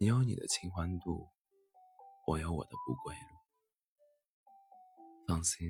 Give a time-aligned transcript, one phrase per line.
[0.00, 1.28] 你有你的清欢度，
[2.24, 3.20] 我有我的不归路。
[5.26, 5.68] 放心，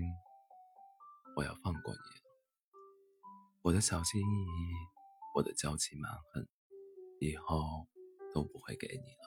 [1.35, 1.98] 我要放过你。
[3.62, 4.74] 我的小心翼翼，
[5.35, 6.46] 我的娇气蛮横，
[7.21, 7.88] 以后
[8.35, 9.24] 都不会给你了。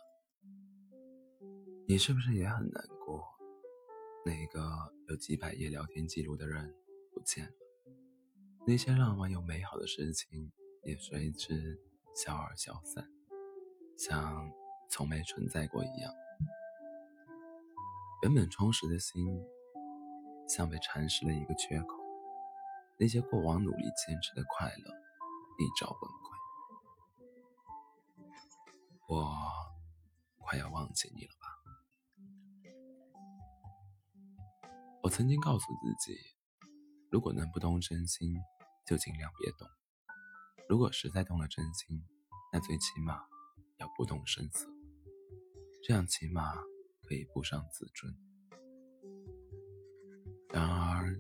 [1.88, 3.28] 你是不是也很难过？
[4.24, 6.76] 那个有几百页聊天记录的人
[7.12, 7.54] 不见了，
[8.68, 10.52] 那些浪漫又美好的事情
[10.84, 11.82] 也随之
[12.14, 13.12] 消而消散，
[13.98, 14.61] 像……
[14.92, 16.14] 从没存在过一样，
[18.24, 19.42] 原本充实的心
[20.50, 21.96] 像被蚕食了一个缺口，
[23.00, 24.94] 那些过往努力坚持的快乐
[25.58, 26.30] 一朝崩溃。
[29.08, 29.34] 我
[30.40, 31.48] 快要忘记你了吧？
[35.04, 36.18] 我曾经告诉自己，
[37.10, 38.36] 如果能不动真心，
[38.86, 39.66] 就尽量别动；
[40.68, 42.04] 如果实在动了真心，
[42.52, 43.26] 那最起码
[43.78, 44.70] 要不动声色。
[45.84, 46.54] 这样起码
[47.04, 48.16] 可以不伤自尊。
[50.50, 51.18] 然而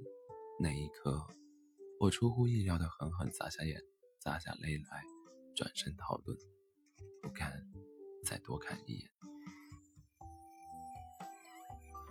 [0.60, 1.26] 那一刻，
[2.00, 3.82] 我出乎意料的狠狠砸下眼，
[4.20, 5.04] 砸下泪来，
[5.56, 6.38] 转身逃遁，
[7.22, 7.66] 不敢
[8.24, 9.10] 再多看一眼。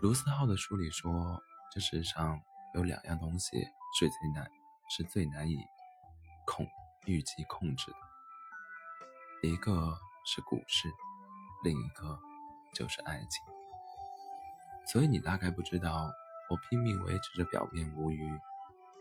[0.03, 1.41] 卢思浩的书里说，
[1.73, 2.41] 这世上
[2.75, 3.59] 有两样东西
[3.99, 4.51] 是最难，
[4.89, 5.57] 是最难以
[6.47, 6.67] 控
[7.07, 10.89] 预计控制的，一个是股市，
[11.63, 12.19] 另一个。
[12.73, 13.45] 就是爱情，
[14.87, 16.11] 所以你大概不知道，
[16.49, 18.31] 我拼命维持着表面无余，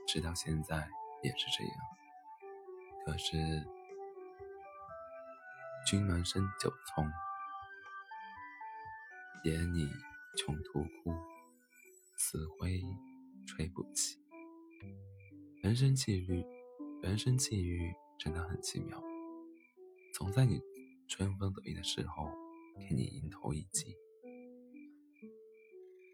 [0.07, 0.89] 直到现在
[1.23, 1.73] 也是这样。
[3.05, 3.65] 可是，
[5.85, 7.09] 君门深九重，
[9.43, 9.89] 野你
[10.35, 11.13] 穷途哭，
[12.17, 12.83] 死灰
[13.47, 14.19] 吹不起。
[15.61, 16.45] 人生际遇，
[17.01, 19.01] 人生际遇真的很奇妙，
[20.13, 20.59] 总在你
[21.07, 22.48] 春风得意的时候。
[22.79, 23.95] 给你迎头一击。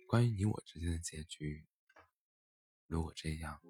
[0.07, 1.65] 关于你我之间的结局，
[2.87, 3.61] 如果这样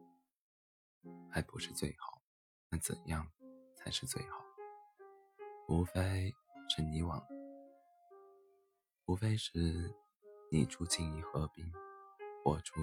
[1.32, 2.22] 还不是最好，
[2.70, 3.32] 那怎样
[3.76, 4.44] 才是最好？
[5.68, 6.34] 无非
[6.70, 7.26] 是你往，
[9.06, 9.96] 无非是
[10.52, 11.72] 你住静怡河滨，
[12.44, 12.74] 我住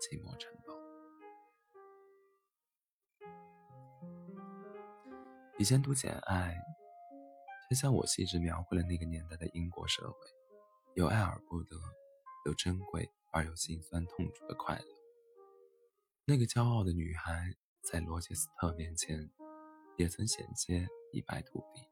[0.00, 0.72] 寂寞城堡。
[5.58, 6.54] 以前读《简爱》。
[7.72, 10.18] 就像我细致描绘了那个年代的英国社会，
[10.94, 11.74] 有爱而不得，
[12.44, 14.84] 有珍贵而又心酸痛楚的快乐。
[16.26, 17.56] 那个骄傲的女孩
[17.90, 19.30] 在罗切斯特面前，
[19.96, 21.88] 也曾险些一败涂地，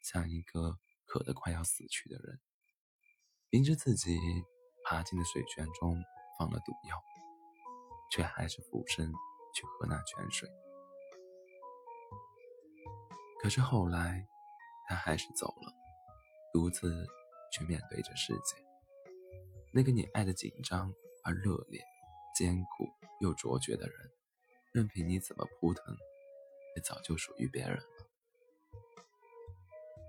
[0.00, 2.40] 像一个渴得快要死去的人，
[3.50, 4.18] 明知自己
[4.86, 6.02] 爬进的水泉中
[6.38, 6.98] 放了毒药，
[8.10, 9.12] 却还是俯身
[9.54, 10.48] 去喝那泉水。
[13.42, 14.26] 可是后来。
[14.92, 15.72] 他还是走了，
[16.52, 17.06] 独自
[17.50, 18.54] 去面对着世界。
[19.72, 20.92] 那个你爱的紧张
[21.24, 21.82] 而热烈、
[22.36, 22.86] 艰苦
[23.18, 24.12] 又卓绝的人，
[24.70, 25.96] 任凭你怎么扑腾，
[26.76, 27.84] 也早就属于别人了。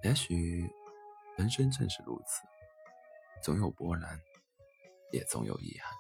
[0.04, 0.70] 也许，
[1.38, 2.42] 人生正是如此，
[3.42, 4.20] 总有波澜，
[5.14, 5.96] 也总有遗憾。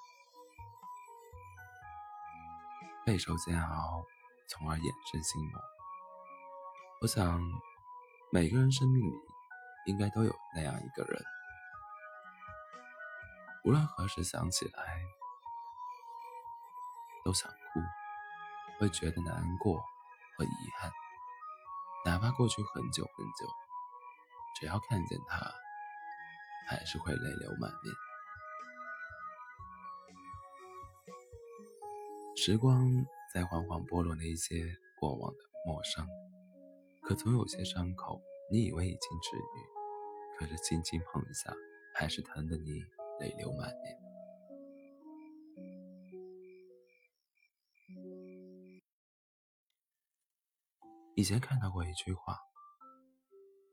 [3.05, 4.03] 备受煎熬，
[4.49, 5.61] 从而衍生心魔。
[6.99, 7.72] 我想。
[8.33, 9.15] 每个人生命里，
[9.85, 11.23] 应该都有那样一个人，
[13.63, 15.03] 无论何时想起来，
[17.23, 17.79] 都想哭，
[18.79, 19.79] 会觉得难过
[20.35, 20.49] 和遗
[20.79, 20.91] 憾，
[22.05, 23.47] 哪怕过去很久很久，
[24.59, 25.37] 只要看见他，
[26.67, 27.93] 还是会泪流满面。
[32.35, 36.07] 时光在缓缓剥落那些过往的陌生。
[37.03, 41.53] 可总有些伤口，你以为已经治愈，可是轻轻碰一下，
[41.93, 42.81] 还是疼得你
[43.19, 43.99] 泪流满面。
[51.15, 52.39] 以前看到过一句话：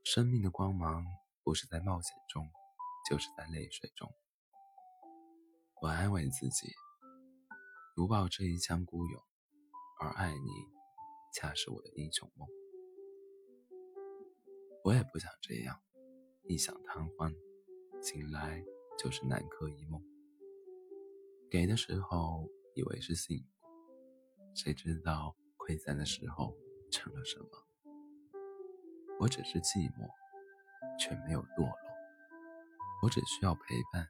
[0.02, 1.06] 生命的光芒
[1.44, 2.50] 不是在冒险中，
[3.08, 4.12] 就是在泪水中。
[5.80, 6.74] 我安慰自己，
[7.94, 9.22] 不抱这一腔孤勇，
[10.00, 10.50] 而爱你，
[11.32, 12.48] 恰是我的英雄梦。
[14.82, 15.78] 我也不想这样，
[16.44, 17.32] 一想贪欢，
[18.00, 18.64] 醒来
[18.98, 20.02] 就是南柯一梦。
[21.50, 23.44] 给的时候以为是幸福，
[24.54, 26.56] 谁知道溃散的时候
[26.90, 27.46] 成了什么？
[29.18, 30.08] 我只是寂寞，
[30.98, 31.76] 却没有堕落。
[33.02, 33.60] 我只需要陪
[33.92, 34.08] 伴，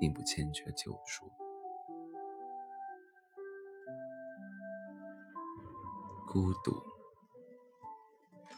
[0.00, 1.30] 并不欠缺救赎。
[6.26, 6.72] 孤独。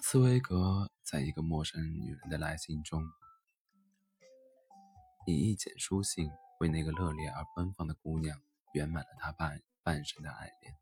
[0.00, 3.04] 茨威格在一个陌生女人的来信中，
[5.26, 6.30] 以一简书信
[6.60, 8.40] 为那个热烈而奔放的姑娘
[8.72, 10.74] 圆满了她半半生的爱恋。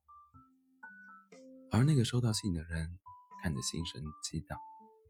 [1.73, 3.01] 而那个收到信的人
[3.43, 4.57] 看着心神激荡，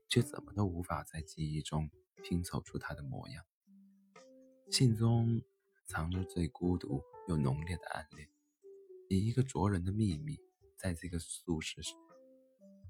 [0.09, 1.91] 却怎么都无法在记忆中
[2.23, 3.45] 拼凑出她的模样。
[4.71, 5.43] 信中
[5.85, 8.31] 藏着最孤独又浓烈的暗恋，
[9.11, 10.41] 以一个灼人的秘密，
[10.79, 11.83] 在这个素食。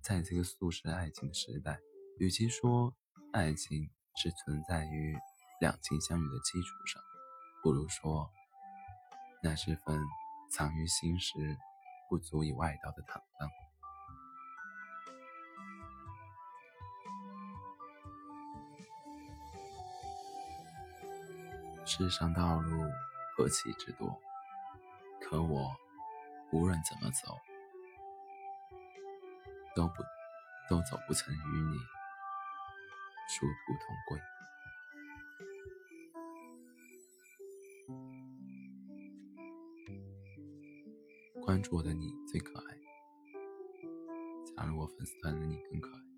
[0.01, 1.81] 在这个速食爱情的时代，
[2.19, 2.95] 与其说
[3.33, 5.17] 爱情是存在于
[5.61, 7.03] 两情相悦的基础上，
[7.63, 8.31] 不如说
[9.43, 9.99] 那是份
[10.51, 11.59] 藏于心时
[12.09, 13.51] 不足以外道的坦荡。
[21.85, 22.85] 世上道路
[23.37, 24.17] 何其之多，
[25.21, 25.75] 可我
[26.53, 27.37] 无论怎么走。
[29.75, 30.03] 都不，
[30.69, 31.79] 都走不曾与你
[33.29, 34.21] 殊途同归。
[41.41, 42.79] 关注我的你最可爱，
[44.57, 46.12] 加入我粉丝团的你更可爱。